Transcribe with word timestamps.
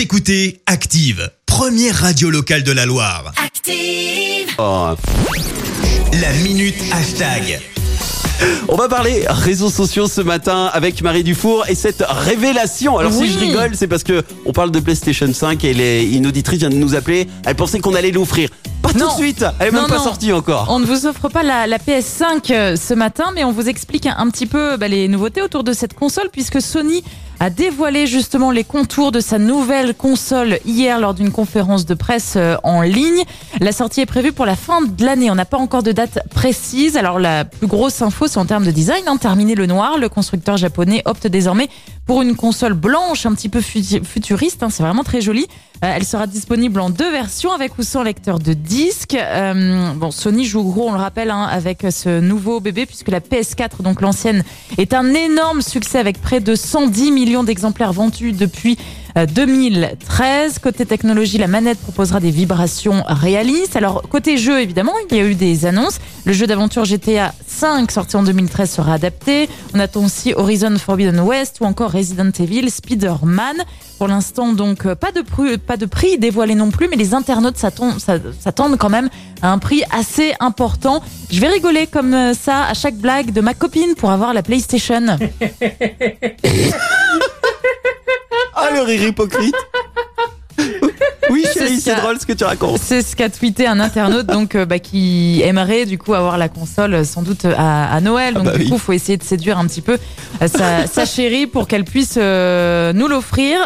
Vous 0.00 0.04
écoutez 0.04 0.62
Active, 0.64 1.30
première 1.44 1.94
radio 1.94 2.30
locale 2.30 2.62
de 2.62 2.72
la 2.72 2.86
Loire. 2.86 3.34
Active. 3.36 4.48
Oh. 4.56 4.94
La 6.22 6.32
minute 6.42 6.74
hashtag. 6.90 7.60
On 8.70 8.76
va 8.76 8.88
parler 8.88 9.26
réseaux 9.28 9.68
sociaux 9.68 10.08
ce 10.08 10.22
matin 10.22 10.70
avec 10.72 11.02
Marie 11.02 11.22
Dufour 11.22 11.68
et 11.68 11.74
cette 11.74 12.02
révélation. 12.08 12.96
Alors 12.96 13.12
Oui. 13.14 13.26
si 13.28 13.34
je 13.34 13.38
rigole, 13.40 13.72
c'est 13.76 13.88
parce 13.88 14.02
que 14.02 14.22
on 14.46 14.52
parle 14.54 14.70
de 14.70 14.80
PlayStation 14.80 15.30
5 15.34 15.62
et 15.64 15.74
les, 15.74 16.04
une 16.16 16.26
auditrice 16.26 16.60
vient 16.60 16.70
de 16.70 16.76
nous 16.76 16.94
appeler. 16.94 17.28
Elle 17.44 17.56
pensait 17.56 17.80
qu'on 17.80 17.94
allait 17.94 18.10
l'offrir. 18.10 18.48
Pas 18.80 18.92
tout 18.94 18.98
Non. 19.00 19.08
de 19.14 19.20
suite. 19.22 19.44
Elle 19.58 19.68
est 19.68 19.70
même 19.70 19.86
pas 19.86 19.98
non. 19.98 20.04
sortie 20.04 20.32
encore. 20.32 20.68
On 20.70 20.78
ne 20.78 20.86
vous 20.86 21.04
offre 21.04 21.28
pas 21.28 21.42
la, 21.42 21.66
la 21.66 21.76
PS5 21.76 22.50
euh, 22.52 22.74
ce 22.76 22.94
matin, 22.94 23.32
mais 23.34 23.44
on 23.44 23.52
vous 23.52 23.68
explique 23.68 24.06
un, 24.06 24.14
un 24.16 24.30
petit 24.30 24.46
peu 24.46 24.78
bah, 24.78 24.88
les 24.88 25.08
nouveautés 25.08 25.42
autour 25.42 25.62
de 25.62 25.74
cette 25.74 25.92
console, 25.92 26.30
puisque 26.32 26.62
Sony 26.62 27.04
a 27.42 27.48
dévoilé 27.48 28.06
justement 28.06 28.50
les 28.50 28.64
contours 28.64 29.12
de 29.12 29.20
sa 29.20 29.38
nouvelle 29.38 29.94
console 29.94 30.58
hier 30.66 31.00
lors 31.00 31.14
d'une 31.14 31.32
conférence 31.32 31.86
de 31.86 31.94
presse 31.94 32.34
euh, 32.36 32.56
en 32.64 32.82
ligne. 32.82 33.22
La 33.60 33.72
sortie 33.72 34.02
est 34.02 34.06
prévue 34.06 34.32
pour 34.32 34.44
la 34.44 34.56
fin 34.56 34.82
de 34.82 35.04
l'année. 35.04 35.30
On 35.30 35.34
n'a 35.34 35.46
pas 35.46 35.56
encore 35.56 35.82
de 35.82 35.90
date 35.92 36.18
précise. 36.34 36.98
Alors 36.98 37.18
la 37.18 37.46
plus 37.46 37.66
grosse 37.66 38.02
info, 38.02 38.26
c'est 38.28 38.38
en 38.38 38.44
termes 38.44 38.66
de 38.66 38.70
design. 38.70 39.02
Hein, 39.06 39.16
terminé 39.16 39.54
le 39.54 39.64
noir, 39.64 39.96
le 39.96 40.10
constructeur 40.10 40.58
japonais 40.58 41.00
opte 41.06 41.26
désormais 41.26 41.70
pour 42.04 42.20
une 42.22 42.34
console 42.36 42.74
blanche, 42.74 43.24
un 43.24 43.32
petit 43.34 43.48
peu 43.48 43.60
futu- 43.60 44.04
futuriste. 44.04 44.62
hein, 44.62 44.68
c'est 44.70 44.82
vraiment 44.82 45.04
très 45.04 45.20
joli. 45.22 45.46
Euh, 45.82 45.92
elle 45.96 46.04
sera 46.04 46.26
disponible 46.26 46.80
en 46.80 46.90
deux 46.90 47.10
versions, 47.10 47.52
avec 47.52 47.78
ou 47.78 47.82
sans 47.84 48.02
lecteur 48.02 48.38
de 48.38 48.52
disque. 48.52 49.14
Euh, 49.14 49.92
bon, 49.94 50.10
Sony 50.10 50.44
joue 50.44 50.62
gros, 50.64 50.88
on 50.88 50.92
le 50.92 50.98
rappelle, 50.98 51.30
hein, 51.30 51.44
avec 51.50 51.86
ce 51.90 52.20
nouveau 52.20 52.60
bébé, 52.60 52.84
puisque 52.84 53.08
la 53.08 53.20
PS4, 53.20 53.80
donc 53.82 54.00
l'ancienne, 54.02 54.42
est 54.76 54.92
un 54.92 55.14
énorme 55.14 55.62
succès 55.62 55.98
avec 55.98 56.20
près 56.20 56.40
de 56.40 56.54
110 56.54 57.12
millions 57.12 57.29
d'exemplaires 57.44 57.92
vendus 57.92 58.32
depuis 58.32 58.76
euh, 59.16 59.26
2013. 59.26 60.58
Côté 60.58 60.86
technologie, 60.86 61.38
la 61.38 61.46
manette 61.46 61.78
proposera 61.78 62.20
des 62.20 62.30
vibrations 62.30 63.02
réalistes. 63.06 63.76
Alors, 63.76 64.02
côté 64.02 64.36
jeu, 64.36 64.60
évidemment, 64.60 64.92
il 65.10 65.16
y 65.16 65.20
a 65.20 65.24
eu 65.24 65.34
des 65.34 65.66
annonces. 65.66 65.98
Le 66.24 66.32
jeu 66.32 66.46
d'aventure 66.46 66.84
GTA 66.84 67.32
5, 67.46 67.90
sorti 67.90 68.16
en 68.16 68.22
2013, 68.22 68.70
sera 68.70 68.94
adapté. 68.94 69.48
On 69.74 69.80
attend 69.80 70.04
aussi 70.04 70.34
Horizon 70.34 70.76
Forbidden 70.76 71.20
West 71.20 71.58
ou 71.60 71.64
encore 71.64 71.92
Resident 71.92 72.30
Evil, 72.38 72.70
Spider-Man. 72.70 73.56
Pour 73.98 74.08
l'instant, 74.08 74.52
donc, 74.52 74.86
euh, 74.86 74.94
pas 74.94 75.12
de, 75.12 75.20
prix, 75.86 76.18
dévoilé 76.18 76.54
non 76.54 76.70
plus, 76.70 76.88
mais 76.88 76.96
les 76.96 77.14
internautes 77.14 77.58
s'attendent 77.58 78.76
quand 78.78 78.88
même 78.88 79.08
à 79.42 79.52
un 79.52 79.58
prix 79.58 79.82
assez 79.90 80.32
important. 80.40 81.02
Je 81.30 81.40
vais 81.40 81.48
rigoler 81.48 81.86
comme 81.86 82.14
euh, 82.14 82.34
ça 82.34 82.64
à 82.64 82.74
chaque 82.74 82.96
blague 82.96 83.32
de 83.32 83.40
ma 83.40 83.54
copine 83.54 83.94
pour 83.96 84.10
avoir 84.10 84.32
la 84.32 84.42
PlayStation. 84.42 85.18
Ah 88.80 88.84
le 88.84 88.88
rire 88.92 89.08
hypocrite. 89.08 89.54
oui 91.30 91.44
chérie, 91.52 91.80
C'est 91.80 91.94
drôle 91.94 92.18
ce 92.18 92.26
que 92.26 92.32
tu 92.32 92.44
racontes. 92.44 92.80
C'est 92.82 93.02
ce 93.02 93.14
qu'a 93.16 93.28
tweeté 93.28 93.66
un 93.66 93.80
internaute 93.80 94.26
donc 94.26 94.54
euh, 94.54 94.64
bah, 94.64 94.78
qui 94.78 95.42
aimerait 95.44 95.86
du 95.86 95.98
coup 95.98 96.14
avoir 96.14 96.38
la 96.38 96.48
console 96.48 96.94
euh, 96.94 97.04
sans 97.04 97.22
doute 97.22 97.44
à, 97.44 97.92
à 97.92 98.00
Noël. 98.00 98.34
Donc 98.34 98.44
bah 98.44 98.56
du 98.56 98.64
oui. 98.64 98.70
coup, 98.70 98.78
faut 98.78 98.92
essayer 98.92 99.16
de 99.16 99.22
séduire 99.22 99.58
un 99.58 99.66
petit 99.66 99.80
peu 99.80 99.98
euh, 100.42 100.48
sa, 100.48 100.86
sa 100.92 101.04
chérie 101.06 101.46
pour 101.46 101.68
qu'elle 101.68 101.84
puisse 101.84 102.14
euh, 102.16 102.92
nous 102.92 103.08
l'offrir. 103.08 103.58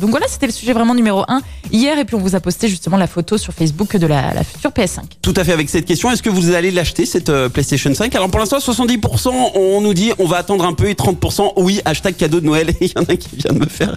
Donc 0.00 0.10
voilà, 0.10 0.26
c'était 0.28 0.46
le 0.46 0.52
sujet 0.52 0.72
vraiment 0.72 0.94
numéro 0.94 1.24
un 1.28 1.40
hier. 1.72 1.98
Et 1.98 2.04
puis 2.04 2.16
on 2.16 2.20
vous 2.20 2.34
a 2.34 2.40
posté 2.40 2.68
justement 2.68 2.96
la 2.96 3.06
photo 3.06 3.38
sur 3.38 3.52
Facebook 3.52 3.96
de 3.96 4.06
la, 4.06 4.32
la 4.34 4.44
future 4.44 4.70
PS5. 4.70 5.00
Tout 5.22 5.34
à 5.36 5.44
fait 5.44 5.52
avec 5.52 5.68
cette 5.68 5.84
question. 5.84 6.10
Est-ce 6.10 6.22
que 6.22 6.30
vous 6.30 6.52
allez 6.52 6.70
l'acheter 6.70 7.06
cette 7.06 7.32
PlayStation 7.48 7.92
5 7.92 8.14
Alors 8.14 8.30
pour 8.30 8.40
l'instant 8.40 8.58
70% 8.58 9.28
on 9.54 9.80
nous 9.80 9.94
dit 9.94 10.12
on 10.18 10.26
va 10.26 10.38
attendre 10.38 10.64
un 10.64 10.72
peu 10.72 10.88
et 10.88 10.94
30% 10.94 11.52
oui 11.56 11.80
hashtag 11.84 12.16
cadeau 12.16 12.40
de 12.40 12.46
Noël. 12.46 12.70
Il 12.80 12.88
y 12.88 12.98
en 12.98 13.02
a 13.02 13.16
qui 13.16 13.36
vient 13.36 13.52
de 13.52 13.58
me 13.58 13.66
faire. 13.66 13.94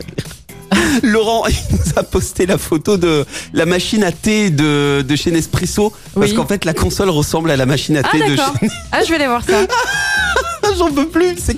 Laurent 1.04 1.46
il 1.48 1.56
nous 1.72 1.94
a 1.96 2.04
posté 2.04 2.46
la 2.46 2.58
photo 2.58 2.98
de 2.98 3.26
la 3.54 3.66
machine 3.66 4.04
à 4.04 4.12
thé 4.12 4.50
de, 4.50 5.04
de 5.08 5.16
chez 5.16 5.32
Nespresso 5.32 5.94
parce 6.16 6.32
Oui. 6.32 6.36
qu'en 6.36 6.46
fait 6.46 6.66
la 6.66 6.74
console 6.74 7.10
ressemble 7.10 7.52
à 7.52 7.58
la 7.58 7.66
machine 7.66 7.98
à 7.98 8.02
Ah 8.04 8.10
thé 8.12 8.20
de 8.20 8.36
d'accord. 8.36 8.54
chez 8.60 8.68
Ah 8.92 9.04
je 9.04 9.10
vais 9.10 9.16
aller 9.16 9.28
voir 9.28 9.44
ça. 9.44 9.66
J'en 10.78 10.92
peux 10.92 11.08
plus. 11.08 11.36
C'est 11.44 11.58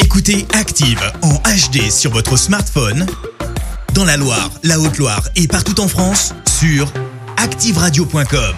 Écoutez 0.00 0.46
Active 0.54 1.00
en 1.22 1.34
HD 1.34 1.90
sur 1.90 2.10
votre 2.12 2.36
smartphone, 2.36 3.06
dans 3.94 4.04
la 4.04 4.16
Loire, 4.16 4.50
la 4.62 4.78
Haute-Loire 4.78 5.22
et 5.36 5.46
partout 5.48 5.80
en 5.80 5.88
France, 5.88 6.34
sur 6.58 6.92
activeradio.com. 7.36 8.54